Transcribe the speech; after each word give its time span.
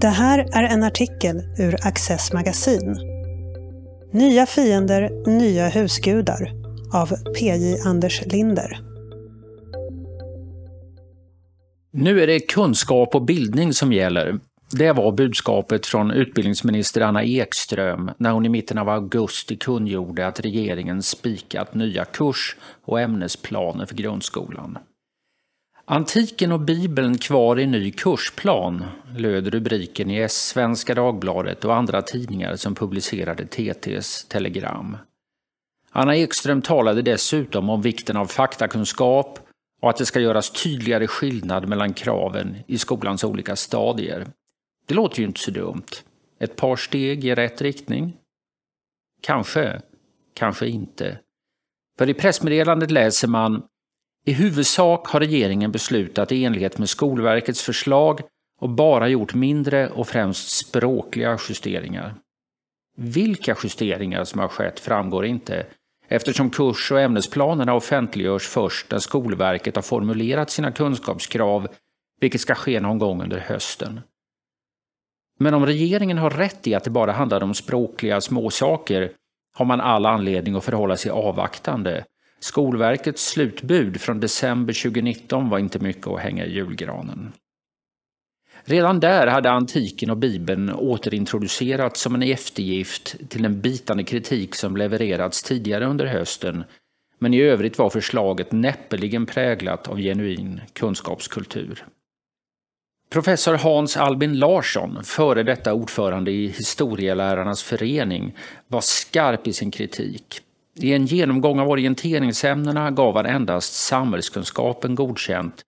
Det 0.00 0.08
här 0.08 0.38
är 0.52 0.62
en 0.62 0.82
artikel 0.82 1.36
ur 1.58 1.86
Access 1.86 2.32
magasin. 2.32 2.96
Nya 4.12 4.46
fiender, 4.46 5.10
nya 5.26 5.68
husgudar 5.68 6.52
av 6.94 7.06
PJ 7.08 7.80
Anders 7.86 8.22
Linder. 8.26 8.80
Nu 11.92 12.20
är 12.22 12.26
det 12.26 12.40
kunskap 12.40 13.14
och 13.14 13.24
bildning 13.24 13.72
som 13.72 13.92
gäller. 13.92 14.38
Det 14.70 14.92
var 14.92 15.12
budskapet 15.12 15.86
från 15.86 16.10
utbildningsminister 16.10 17.00
Anna 17.00 17.24
Ekström 17.24 18.10
när 18.18 18.30
hon 18.30 18.46
i 18.46 18.48
mitten 18.48 18.78
av 18.78 18.88
augusti 18.88 19.56
kungjorde 19.56 20.26
att 20.26 20.40
regeringen 20.40 21.02
spikat 21.02 21.74
nya 21.74 22.04
kurs 22.04 22.56
och 22.84 23.00
ämnesplaner 23.00 23.86
för 23.86 23.94
grundskolan. 23.94 24.78
Antiken 25.84 26.52
och 26.52 26.60
Bibeln 26.60 27.18
kvar 27.18 27.60
i 27.60 27.66
ny 27.66 27.90
kursplan, 27.90 28.84
löd 29.16 29.46
rubriken 29.46 30.10
i 30.10 30.28
Svenska 30.28 30.94
Dagbladet 30.94 31.64
och 31.64 31.74
andra 31.76 32.02
tidningar 32.02 32.56
som 32.56 32.74
publicerade 32.74 33.46
TTs 33.46 34.24
telegram. 34.24 34.96
Anna 35.90 36.16
Ekström 36.16 36.62
talade 36.62 37.02
dessutom 37.02 37.70
om 37.70 37.82
vikten 37.82 38.16
av 38.16 38.26
faktakunskap 38.26 39.38
och 39.82 39.90
att 39.90 39.96
det 39.96 40.06
ska 40.06 40.20
göras 40.20 40.50
tydligare 40.50 41.06
skillnad 41.06 41.68
mellan 41.68 41.94
kraven 41.94 42.56
i 42.66 42.78
skolans 42.78 43.24
olika 43.24 43.56
stadier. 43.56 44.26
Det 44.88 44.94
låter 44.94 45.20
ju 45.20 45.26
inte 45.26 45.40
så 45.40 45.50
dumt. 45.50 45.86
Ett 46.40 46.56
par 46.56 46.76
steg 46.76 47.24
i 47.24 47.34
rätt 47.34 47.62
riktning? 47.62 48.16
Kanske, 49.22 49.82
kanske 50.34 50.68
inte. 50.68 51.18
För 51.98 52.08
i 52.08 52.14
pressmeddelandet 52.14 52.90
läser 52.90 53.28
man 53.28 53.62
i 54.24 54.32
huvudsak 54.32 55.08
har 55.08 55.20
regeringen 55.20 55.72
beslutat 55.72 56.32
i 56.32 56.44
enlighet 56.44 56.78
med 56.78 56.88
Skolverkets 56.88 57.62
förslag 57.62 58.20
och 58.60 58.70
bara 58.70 59.08
gjort 59.08 59.34
mindre 59.34 59.88
och 59.88 60.08
främst 60.08 60.56
språkliga 60.56 61.38
justeringar. 61.48 62.14
Vilka 62.96 63.56
justeringar 63.62 64.24
som 64.24 64.40
har 64.40 64.48
skett 64.48 64.80
framgår 64.80 65.26
inte 65.26 65.66
eftersom 66.08 66.50
kurs 66.50 66.92
och 66.92 67.00
ämnesplanerna 67.00 67.74
offentliggörs 67.74 68.48
först 68.48 68.90
när 68.90 68.98
Skolverket 68.98 69.76
har 69.76 69.82
formulerat 69.82 70.50
sina 70.50 70.72
kunskapskrav, 70.72 71.68
vilket 72.20 72.40
ska 72.40 72.54
ske 72.54 72.80
någon 72.80 72.98
gång 72.98 73.22
under 73.22 73.38
hösten. 73.38 74.00
Men 75.38 75.54
om 75.54 75.66
regeringen 75.66 76.18
har 76.18 76.30
rätt 76.30 76.66
i 76.66 76.74
att 76.74 76.84
det 76.84 76.90
bara 76.90 77.12
handlar 77.12 77.42
om 77.42 77.54
språkliga 77.54 78.20
småsaker 78.20 79.12
har 79.54 79.64
man 79.64 79.80
all 79.80 80.06
anledning 80.06 80.54
att 80.54 80.64
förhålla 80.64 80.96
sig 80.96 81.10
avvaktande 81.10 82.04
Skolverkets 82.40 83.28
slutbud 83.28 84.00
från 84.00 84.20
december 84.20 84.82
2019 84.82 85.48
var 85.48 85.58
inte 85.58 85.78
mycket 85.78 86.06
att 86.06 86.20
hänga 86.20 86.46
i 86.46 86.54
julgranen. 86.54 87.32
Redan 88.64 89.00
där 89.00 89.26
hade 89.26 89.50
antiken 89.50 90.10
och 90.10 90.16
bibeln 90.16 90.72
återintroducerats 90.72 92.00
som 92.00 92.14
en 92.14 92.22
eftergift 92.22 93.16
till 93.28 93.42
den 93.42 93.60
bitande 93.60 94.04
kritik 94.04 94.54
som 94.54 94.76
levererats 94.76 95.42
tidigare 95.42 95.86
under 95.86 96.06
hösten, 96.06 96.64
men 97.18 97.34
i 97.34 97.40
övrigt 97.40 97.78
var 97.78 97.90
förslaget 97.90 98.52
näppeligen 98.52 99.26
präglat 99.26 99.88
av 99.88 99.98
genuin 99.98 100.60
kunskapskultur. 100.72 101.84
Professor 103.10 103.54
Hans 103.54 103.96
Albin 103.96 104.38
Larsson, 104.38 105.04
före 105.04 105.42
detta 105.42 105.74
ordförande 105.74 106.30
i 106.30 106.46
Historielärarnas 106.46 107.62
förening, 107.62 108.36
var 108.66 108.80
skarp 108.80 109.46
i 109.46 109.52
sin 109.52 109.70
kritik. 109.70 110.40
I 110.74 110.92
en 110.92 111.06
genomgång 111.06 111.60
av 111.60 111.68
orienteringsämnena 111.68 112.90
gav 112.90 113.16
han 113.16 113.26
endast 113.26 113.74
samhällskunskapen 113.74 114.94
godkänt. 114.94 115.62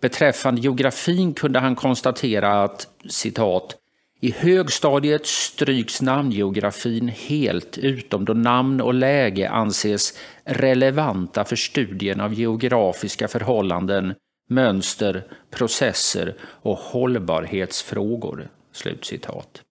Beträffande 0.00 0.60
geografin 0.60 1.34
kunde 1.34 1.58
han 1.58 1.74
konstatera 1.74 2.62
att 2.62 2.86
citat 3.08 3.76
i 4.20 4.32
högstadiet 4.32 5.26
stryks 5.26 6.02
namngeografin 6.02 7.08
helt 7.08 7.78
utom 7.78 8.24
då 8.24 8.32
namn 8.32 8.80
och 8.80 8.94
läge 8.94 9.50
anses 9.50 10.18
relevanta 10.44 11.44
för 11.44 11.56
studien 11.56 12.20
av 12.20 12.34
geografiska 12.34 13.28
förhållanden, 13.28 14.14
mönster, 14.54 15.24
processer 15.50 16.34
och 16.42 16.76
hållbarhetsfrågor." 16.78 18.48
Slutcitat. 18.72 19.62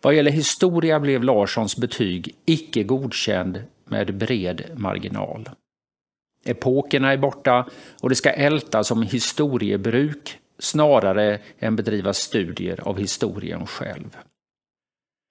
Vad 0.00 0.14
gäller 0.14 0.30
historia 0.30 1.00
blev 1.00 1.24
Larssons 1.24 1.76
betyg 1.76 2.34
icke 2.44 2.82
godkänd 2.82 3.64
med 3.84 4.16
bred 4.18 4.62
marginal. 4.76 5.48
Epokerna 6.44 7.12
är 7.12 7.16
borta 7.16 7.68
och 8.00 8.08
det 8.08 8.14
ska 8.14 8.30
ältas 8.30 8.88
som 8.88 9.02
historiebruk 9.02 10.38
snarare 10.58 11.40
än 11.58 11.76
bedriva 11.76 12.12
studier 12.12 12.80
av 12.88 12.98
historien 12.98 13.66
själv. 13.66 14.16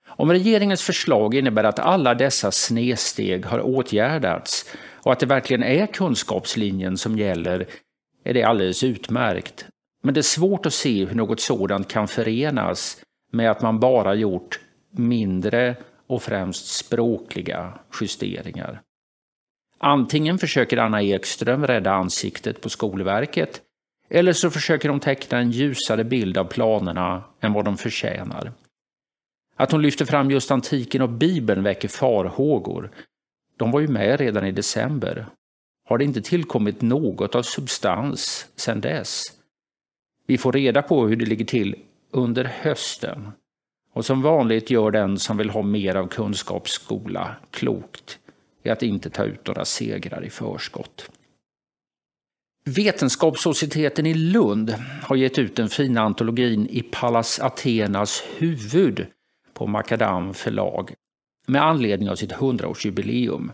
Om 0.08 0.32
regeringens 0.32 0.84
förslag 0.84 1.36
innebär 1.36 1.64
att 1.64 1.80
alla 1.80 2.14
dessa 2.14 2.52
snedsteg 2.52 3.46
har 3.46 3.60
åtgärdats 3.60 4.76
och 4.78 5.12
att 5.12 5.20
det 5.20 5.26
verkligen 5.26 5.64
är 5.64 5.88
kunskapslinjen 5.88 6.98
som 6.98 7.18
gäller 7.18 7.68
är 8.24 8.34
det 8.34 8.44
alldeles 8.44 8.84
utmärkt. 8.84 9.66
Men 10.04 10.14
det 10.14 10.20
är 10.20 10.22
svårt 10.22 10.66
att 10.66 10.74
se 10.74 11.06
hur 11.06 11.16
något 11.16 11.40
sådant 11.40 11.88
kan 11.88 12.08
förenas 12.08 13.02
med 13.32 13.52
att 13.52 13.62
man 13.62 13.80
bara 13.80 14.16
gjort 14.16 14.59
mindre 14.92 15.76
och 16.08 16.24
främst 16.24 16.68
språkliga 16.68 17.80
justeringar. 18.02 18.82
Antingen 19.78 20.38
försöker 20.38 20.78
Anna 20.78 21.02
Ekström 21.04 21.68
rädda 21.68 21.92
ansiktet 21.92 22.62
på 22.62 22.70
Skolverket 22.70 23.62
eller 24.09 24.34
så 24.34 24.50
försöker 24.50 24.90
de 24.90 25.00
teckna 25.00 25.38
en 25.38 25.52
ljusare 25.52 26.03
bild 26.03 26.38
av 26.38 26.46
planerna 26.46 27.24
än 27.40 27.53
vad 27.53 27.66
de 27.66 27.78
förtjänar. 27.78 28.52
Att 29.56 29.72
hon 29.72 29.82
lyfter 29.82 30.06
fram 30.06 30.32
just 30.32 30.52
antiken 30.52 31.02
och 31.02 31.09
Bibeln 31.09 31.64
väcker 31.64 31.88
farhågor. 31.88 32.92
De 33.58 33.72
var 33.72 33.80
ju 33.80 33.88
med 33.88 34.20
redan 34.20 34.46
i 34.46 34.52
december. 34.52 35.26
Har 35.88 35.97
det 35.97 36.03
inte 36.03 36.22
tillkommit 36.22 36.81
något 36.81 37.36
av 37.36 37.44
substans 37.44 38.47
sedan 38.56 38.81
dess? 38.81 39.25
Vi 40.28 40.38
får 40.38 40.52
reda 40.52 40.81
på 40.81 41.08
hur 41.08 41.16
det 41.16 41.25
ligger 41.25 41.46
till 41.46 41.75
under 42.12 42.44
hösten. 42.44 43.31
Och 43.94 44.06
som 44.06 44.22
vanligt 44.22 44.70
gör 44.70 44.91
den 44.91 45.20
som 45.20 45.38
vill 45.38 45.50
ha 45.50 45.62
mer 45.62 45.96
av 45.96 46.08
kunskapsskola 46.08 47.36
klokt 47.52 48.20
i 48.64 48.70
att 48.70 48.84
inte 48.84 49.09
ta 49.09 49.24
ut 49.24 49.47
några 49.47 49.66
segrar 49.66 50.25
i 50.25 50.30
förskott. 50.30 51.09
Vetenskapssocieteten 52.66 54.06
i 54.06 54.14
Lund 54.14 54.75
har 55.03 55.16
gett 55.16 55.40
ut 55.40 55.56
den 55.56 55.70
fina 55.70 56.02
antologin 56.02 56.68
I 56.70 56.81
Pallas 56.81 57.40
Athenas 57.40 58.24
huvud 58.38 59.08
på 59.53 59.68
Makadam 59.68 60.34
förlag 60.34 60.94
med 61.47 61.64
anledning 61.64 62.09
av 62.09 62.16
sitt 62.16 62.31
100-årsjubileum. 62.31 63.52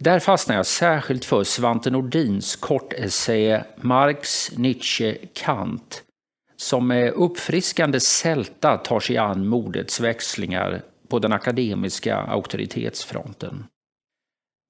Där 0.00 0.18
fastnar 0.18 0.56
jag 0.56 0.66
särskilt 0.66 1.24
för 1.24 1.44
Svante 1.44 1.90
Nordins 1.90 2.56
kortessä 2.56 3.64
Marx, 3.76 4.50
Nietzsche, 4.56 5.16
Kant 5.34 6.04
som 6.60 6.86
med 6.86 7.12
uppfriskande 7.12 8.00
sälta 8.00 8.76
tar 8.76 9.00
sig 9.00 9.16
an 9.16 9.46
modets 9.46 10.00
växlingar 10.00 10.82
på 11.08 11.18
den 11.18 11.32
akademiska 11.32 12.16
auktoritetsfronten. 12.16 13.64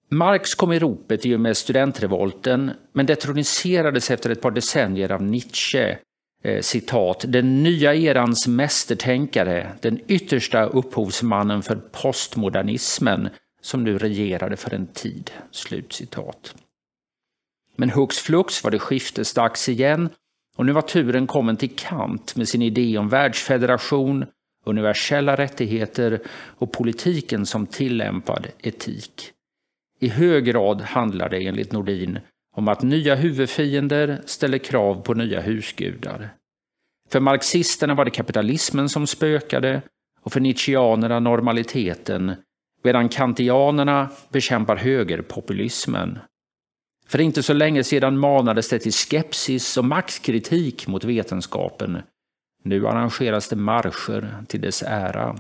Marx 0.09 0.55
kom 0.55 0.73
i 0.73 0.79
ropet 0.79 1.27
i 1.27 1.35
och 1.35 1.41
med 1.41 1.57
studentrevolten, 1.57 2.71
men 2.93 3.07
detroniserades 3.07 4.11
efter 4.11 4.31
ett 4.31 4.41
par 4.41 4.51
decennier 4.51 5.13
av 5.13 5.23
Nietzsche. 5.23 5.99
Eh, 6.45 6.61
citat, 6.61 7.25
den 7.29 7.63
nya 7.63 7.95
erans 7.95 8.47
mästertänkare, 8.47 9.73
den 9.81 10.01
yttersta 10.07 10.65
upphovsmannen 10.65 11.63
för 11.63 11.77
postmodernismen 11.77 13.29
som 13.61 13.85
nu 13.85 13.99
regerade 13.99 14.57
för 14.57 14.75
en 14.75 14.87
tid. 14.87 15.31
Slutcitat. 15.51 16.55
Men 17.77 17.91
hux 17.91 18.19
flux 18.19 18.65
var 18.65 18.71
det 18.71 18.79
skiftesdags 18.79 19.69
igen 19.69 20.09
och 20.57 20.67
nu 20.67 20.73
var 20.73 20.83
turen 20.83 21.27
kommen 21.27 21.57
till 21.57 21.77
Kant 21.77 22.37
med 22.37 22.49
sin 22.49 22.63
idé 22.63 22.99
om 22.99 23.09
världsfederation, 23.09 24.27
universella 24.65 25.37
rättigheter 25.37 26.21
och 26.31 26.73
politiken 26.73 27.47
som 27.47 27.67
tillämpad 27.67 28.47
etik. 28.59 29.33
I 30.01 30.09
hög 30.09 30.45
grad 30.45 30.81
handlar 30.81 31.29
det 31.29 31.47
enligt 31.47 31.73
Nordin 31.73 32.19
om 32.57 32.69
att 32.69 32.83
nya 32.83 33.15
huvudfiender 33.15 34.23
ställer 34.27 34.59
krav 34.59 35.03
på 35.03 35.15
nya 35.15 35.41
husgudar. 35.41 36.35
För 37.09 37.21
marxisterna 37.21 37.95
var 37.95 38.05
det 38.05 38.11
kapitalismen 38.11 38.89
som 38.89 39.07
spökade 39.07 39.83
och 40.21 40.33
för 40.33 40.41
nietzscheanerna 40.41 41.21
normaliteten, 41.21 42.35
medan 42.83 43.09
kantianerna 43.09 44.09
bekämpar 44.33 44.77
högerpopulismen 44.77 46.19
för 47.11 47.21
inte 47.21 47.43
så 47.43 47.53
länge 47.53 47.85
sedan 47.85 48.19
manades 48.19 48.69
det 48.69 48.79
till 48.79 48.93
skepsis 48.93 49.77
och 49.77 49.85
maxkritik 49.85 50.87
mot 50.87 51.05
vetenskapen. 51.05 52.03
Nu 52.65 52.89
arrangeras 52.89 53.49
det 53.49 53.57
marscher 53.57 54.45
till 54.49 54.61
dess 54.61 54.83
ära. 54.87 55.37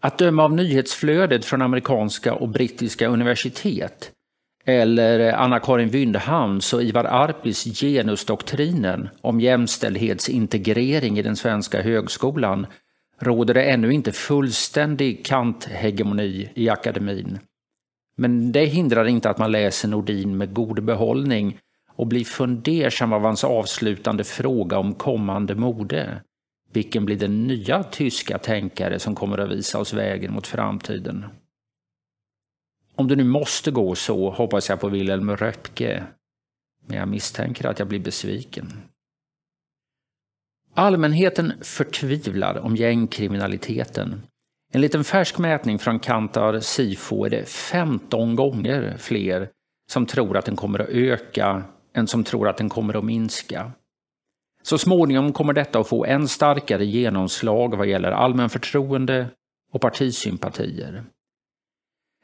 Att 0.00 0.18
döma 0.18 0.44
av 0.44 0.52
nyhetsflödet 0.52 1.44
från 1.44 1.62
amerikanska 1.62 2.34
och 2.34 2.48
brittiska 2.48 3.08
universitet 3.08 4.12
eller 4.64 5.32
Anna-Karin 5.32 5.88
Wyndhamns 5.88 6.72
och 6.72 6.82
Ivar 6.82 7.04
Arpis 7.04 7.64
genusdoktrinen 7.64 9.08
om 9.20 9.40
jämställdhetsintegrering 9.40 11.18
i 11.18 11.22
den 11.22 11.36
svenska 11.36 11.82
högskolan 11.82 12.66
råder 13.18 13.54
det 13.54 13.62
ännu 13.62 13.92
inte 13.92 14.12
fullständig 14.12 15.24
kanthegemoni 15.24 16.50
i 16.54 16.68
akademin. 16.68 17.38
Men 18.16 18.52
det 18.52 18.64
hindrar 18.64 19.04
inte 19.04 19.30
att 19.30 19.38
man 19.38 19.52
läser 19.52 19.88
Nordin 19.88 20.36
med 20.36 20.54
god 20.54 20.84
behållning 20.84 21.58
och 21.92 22.06
blir 22.06 22.24
fundersam 22.24 23.12
av 23.12 23.22
hans 23.22 23.44
avslutande 23.44 24.24
fråga 24.24 24.78
om 24.78 24.94
kommande 24.94 25.54
mode. 25.54 26.22
Vilken 26.72 27.04
blir 27.04 27.16
den 27.16 27.46
nya 27.46 27.82
tyska 27.82 28.38
tänkare 28.38 28.98
som 28.98 29.14
kommer 29.14 29.38
att 29.38 29.50
visa 29.50 29.78
oss 29.78 29.92
vägen 29.92 30.32
mot 30.32 30.46
framtiden? 30.46 31.24
Om 32.94 33.08
det 33.08 33.16
nu 33.16 33.24
måste 33.24 33.70
gå 33.70 33.94
så 33.94 34.30
hoppas 34.30 34.68
jag 34.68 34.80
på 34.80 34.88
Wilhelm 34.88 35.36
Röpke, 35.36 36.04
men 36.86 36.98
jag 36.98 37.08
misstänker 37.08 37.68
att 37.68 37.78
jag 37.78 37.88
blir 37.88 37.98
besviken. 37.98 38.72
Allmänheten 40.74 41.52
förtvivlar 41.62 42.58
om 42.58 42.76
gängkriminaliteten. 42.76 44.22
Enligt 44.72 44.94
en 44.94 45.04
färsk 45.04 45.38
mätning 45.38 45.78
från 45.78 45.98
Kantar 45.98 46.60
Sifo 46.60 47.24
är 47.24 47.30
det 47.30 47.48
15 47.48 48.36
gånger 48.36 48.94
fler 48.98 49.48
som 49.90 50.06
tror 50.06 50.36
att 50.36 50.44
den 50.44 50.56
kommer 50.56 50.78
att 50.78 50.88
öka 50.88 51.62
än 51.94 52.06
som 52.06 52.24
tror 52.24 52.48
att 52.48 52.56
den 52.56 52.68
kommer 52.68 52.96
att 52.96 53.04
minska. 53.04 53.72
Så 54.62 54.78
småningom 54.78 55.32
kommer 55.32 55.52
detta 55.52 55.78
att 55.78 55.88
få 55.88 56.04
än 56.04 56.28
starkare 56.28 56.84
genomslag 56.84 57.76
vad 57.76 57.86
gäller 57.86 58.10
allmän 58.10 58.50
förtroende 58.50 59.26
och 59.72 59.80
partisympatier. 59.80 61.04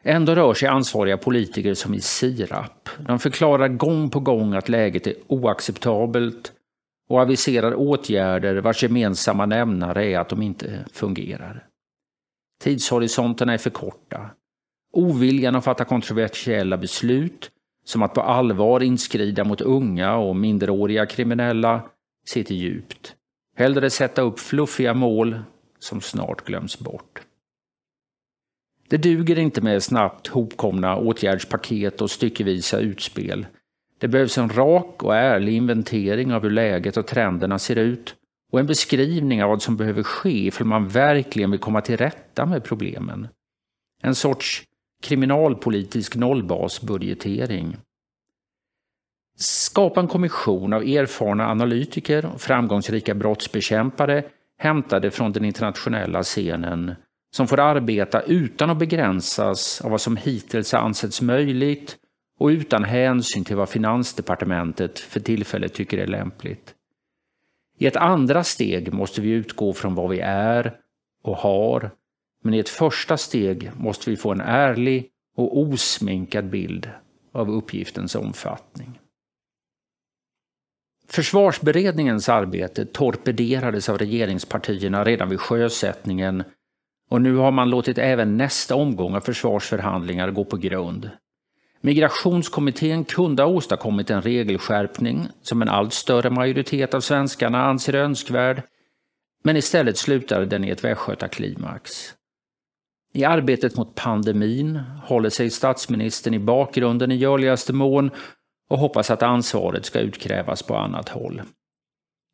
Ändå 0.03 0.35
rör 0.35 0.55
sig 0.55 0.69
ansvariga 0.69 1.17
politiker 1.17 1.75
som 1.75 1.95
i 1.95 2.01
sirap. 2.01 2.89
De 2.99 3.19
förklarar 3.19 3.69
gång 3.69 4.11
på 4.11 4.21
gång 4.21 4.55
att 4.55 4.69
läget 4.69 5.07
är 5.07 5.15
oacceptabelt 5.27 6.53
och 7.09 7.21
aviserar 7.21 7.75
åtgärder 7.75 8.57
vars 8.57 8.83
gemensamma 8.83 9.47
nämnare 9.47 10.07
är 10.07 10.19
att 10.19 10.29
de 10.29 10.43
inte 10.43 10.85
fungerar. 10.93 11.69
Tidshorisonterna 12.63 13.53
är 13.53 13.59
för 13.59 13.71
korta. 13.71 14.31
Oviljan 14.93 15.57
att 15.57 15.65
fatta 15.65 15.85
kontroversiella 15.85 16.77
beslut, 16.77 17.51
som 17.85 18.03
att 18.03 18.15
på 18.15 18.21
allvar 18.21 18.83
inskrida 18.83 19.45
mot 19.45 19.61
unga 19.61 20.17
och 20.17 20.37
minderåriga 20.37 21.07
kriminella, 21.07 21.83
sitter 22.27 22.55
djupt. 22.55 23.17
Hellre 23.57 23.91
sätta 23.91 24.23
upp 24.23 24.39
fluffiga 24.39 24.95
mål 24.95 25.39
som 25.79 26.01
snart 26.01 26.45
glöms 26.45 26.79
bort. 26.79 27.23
Det 28.89 28.97
duger 28.97 29.39
inte 29.39 29.61
med 29.61 29.83
snabbt 29.83 30.27
hopkomna 30.27 30.97
åtgärdspaket 30.97 32.01
och 32.01 32.11
styckevisa 32.11 32.79
utspel. 32.79 33.47
Det 34.05 34.09
behövs 34.09 34.39
en 34.39 34.49
rak 34.49 35.03
och 35.03 35.17
ärlig 35.17 35.53
inventering 35.53 36.33
av 36.33 36.43
hur 36.43 36.51
läget 36.51 36.97
och 36.97 37.07
trenderna 37.07 37.59
ser 37.59 37.77
ut 37.77 38.15
och 38.53 38.61
en 38.61 38.67
beskrivning 38.67 39.43
av 39.43 39.51
vad 39.51 39.63
som 39.63 39.77
behöver 39.77 40.03
ske 40.03 40.47
ifall 40.47 40.67
man 40.67 40.89
verkligen 40.89 41.51
vill 41.51 41.61
komma 41.61 41.81
till 41.81 41.97
rätta 41.97 42.47
med 42.47 42.65
problemen. 42.65 43.29
En 44.03 44.15
sorts 44.15 44.63
kriminalpolitisk 45.03 46.17
nollbasbudgetering. 46.17 47.77
Skapa 49.39 50.01
en 50.01 50.09
kommission 50.09 50.73
av 50.73 50.83
erfarna 50.83 51.49
analytiker 51.49 52.27
och 52.27 52.41
framgångsrika 52.41 53.15
brottsbekämpare 53.15 54.25
hämtade 54.59 55.11
från 55.11 55.33
den 55.33 55.45
internationella 55.45 56.23
scenen 56.23 56.95
som 57.37 57.49
får 57.49 57.61
arbeta 57.61 58.23
utan 58.23 58.71
att 58.71 58.79
begränsas 58.79 59.81
av 59.81 59.91
vad 59.91 60.01
som 60.01 60.17
hittills 60.17 60.73
har 60.73 60.81
ansetts 60.81 61.23
möjligt 61.23 61.99
och 62.45 62.49
utan 62.49 62.85
hänsyn 62.85 63.45
till 63.45 63.57
vad 63.57 63.69
Finansdepartementet 63.69 64.99
för 64.99 65.21
tillfället 65.21 65.75
tycker 65.75 65.99
är 65.99 66.07
lämpligt. 66.07 66.75
I 67.79 67.87
ett 67.87 67.97
andra 67.97 68.45
steg 68.45 68.93
måste 68.93 69.21
vi 69.21 69.31
utgå 69.31 69.73
från 69.73 69.95
vad 69.95 70.11
vi 70.11 70.21
är 70.21 70.77
och 71.23 71.37
har, 71.37 71.91
men 72.43 72.55
i 72.55 72.59
ett 72.59 72.69
första 72.69 73.17
steg 73.17 73.71
måste 73.77 74.11
vi 74.11 74.17
få 74.17 74.33
en 74.33 74.41
ärlig 74.41 75.11
och 75.37 75.59
osminkad 75.59 76.51
bild 76.51 76.91
av 77.33 77.51
uppgiftens 77.51 78.15
omfattning. 78.15 79.01
Försvarsberedningens 81.09 82.29
arbete 82.29 82.87
torpederades 82.87 83.89
av 83.89 83.99
regeringspartierna 83.99 85.05
redan 85.05 85.29
vid 85.29 85.41
sjösättningen 85.41 86.45
och 87.11 87.23
nu 87.23 87.37
har 87.37 87.51
man 87.51 87.71
låtit 87.71 87.99
även 87.99 88.37
nästa 88.37 88.75
omgång 88.75 89.15
av 89.15 89.21
försvarsförhandlingar 89.21 90.31
gå 90.31 90.45
på 90.45 90.57
grund. 90.57 91.11
Migrationskommittén 91.85 93.05
kunde 93.05 93.43
ha 93.43 93.51
åstadkommit 93.51 94.11
en 94.11 94.23
regelskärpning 94.23 95.29
som 95.43 95.63
en 95.63 95.69
allt 95.69 95.93
större 95.93 96.31
majoritet 96.31 96.95
av 96.95 97.01
svenskarna 97.01 97.65
anser 97.65 97.95
önskvärd, 97.95 98.63
men 99.43 99.57
istället 99.57 99.97
slutade 99.97 100.47
den 100.47 100.65
i 100.65 100.71
ett 100.71 100.85
västgötaklimax. 100.85 102.15
I 103.13 103.25
arbetet 103.25 103.77
mot 103.77 103.95
pandemin 103.95 104.77
håller 105.03 105.31
sig 105.31 105.51
statsministern 105.51 106.35
i 106.35 106.39
bakgrunden 106.39 107.13
i 107.13 107.17
görligaste 107.17 107.73
mån 107.73 108.11
och 108.71 108.79
hoppas 108.79 109.11
att 109.11 109.23
ansvaret 109.23 109.85
ska 109.85 109.99
utkrävas 109.99 110.63
på 110.63 110.77
annat 110.77 111.09
håll. 111.09 111.43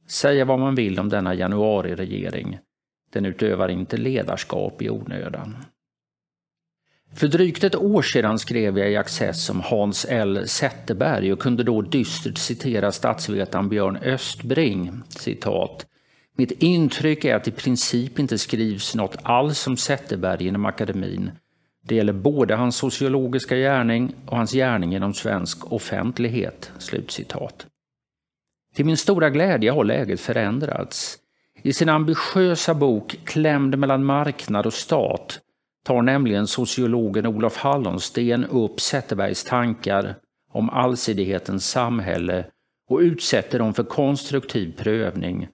Säga 0.08 0.44
vad 0.44 0.58
man 0.58 0.74
vill 0.74 1.00
om 1.00 1.08
denna 1.08 1.34
januariregering, 1.34 2.58
den 3.12 3.26
utövar 3.26 3.68
inte 3.68 3.96
ledarskap 3.96 4.82
i 4.82 4.90
onödan. 4.90 5.56
För 7.14 7.28
drygt 7.28 7.64
ett 7.64 7.76
år 7.76 8.02
sedan 8.02 8.38
skrev 8.38 8.78
jag 8.78 8.90
i 8.90 8.96
Access 8.96 9.50
om 9.50 9.60
Hans 9.60 10.06
L 10.08 10.48
Zetterberg 10.48 11.32
och 11.32 11.38
kunde 11.38 11.62
då 11.62 11.82
dystert 11.82 12.38
citera 12.38 12.92
statsvetaren 12.92 13.68
Björn 13.68 13.96
Östbring. 13.96 15.02
Citat. 15.08 15.86
Mitt 16.36 16.50
intryck 16.62 17.24
är 17.24 17.34
att 17.34 17.48
i 17.48 17.50
princip 17.50 18.18
inte 18.18 18.38
skrivs 18.38 18.94
något 18.94 19.16
alls 19.22 19.66
om 19.66 19.76
Zetterberg 19.76 20.46
inom 20.46 20.66
akademin. 20.66 21.30
Det 21.84 21.94
gäller 21.94 22.12
både 22.12 22.54
hans 22.54 22.76
sociologiska 22.76 23.56
gärning 23.56 24.14
och 24.26 24.36
hans 24.36 24.52
gärning 24.52 24.94
inom 24.94 25.14
svensk 25.14 25.72
offentlighet." 25.72 26.72
Slutcitat. 26.78 27.66
Till 28.74 28.84
min 28.84 28.96
stora 28.96 29.30
glädje 29.30 29.70
har 29.70 29.84
läget 29.84 30.20
förändrats. 30.20 31.18
I 31.62 31.72
sin 31.72 31.88
ambitiösa 31.88 32.74
bok 32.74 33.16
Klämd 33.24 33.78
mellan 33.78 34.04
marknad 34.04 34.66
och 34.66 34.72
stat 34.72 35.40
tar 35.84 36.02
nämligen 36.02 36.46
sociologen 36.46 37.26
Olof 37.26 37.56
Hallonsten 37.56 38.44
upp 38.44 38.80
Zetterbergs 38.80 39.44
tankar 39.44 40.16
om 40.52 40.70
allsidighetens 40.70 41.70
samhälle 41.70 42.46
och 42.90 42.98
utsätter 42.98 43.58
dem 43.58 43.74
för 43.74 43.84
konstruktiv 43.84 44.74
prövning, 44.78 45.48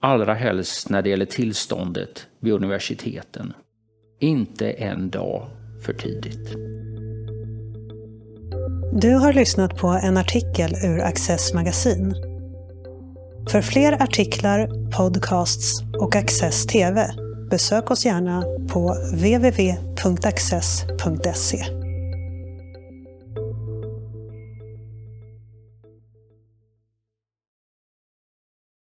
allra 0.00 0.34
helst 0.34 0.90
när 0.90 1.02
det 1.02 1.10
gäller 1.10 1.24
tillståndet 1.24 2.26
vid 2.40 2.52
universiteten. 2.52 3.52
Inte 4.20 4.70
en 4.70 5.10
dag 5.10 5.48
för 5.86 5.92
tidigt. 5.92 6.54
Du 9.00 9.14
har 9.14 9.32
lyssnat 9.32 9.76
på 9.76 9.88
en 9.88 10.16
artikel 10.16 10.70
ur 10.84 11.00
Access 11.00 11.54
magasin. 11.54 12.14
För 13.50 13.62
fler 13.62 14.02
artiklar, 14.02 14.90
podcasts 14.96 15.82
och 16.00 16.16
Access 16.16 16.66
TV 16.66 17.25
besök 17.50 17.90
oss 17.90 18.04
gärna 18.04 18.42
på 18.68 18.94
www.access.se. 19.12 19.76